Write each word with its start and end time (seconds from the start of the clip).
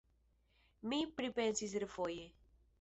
Mi 0.93 0.99
pripensis 1.19 1.79
refoje. 1.87 2.29